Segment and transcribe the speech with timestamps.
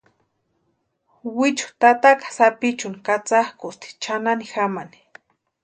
[1.37, 4.97] Wichu tataka sapichuni katsakʼusti chʼanani jamani.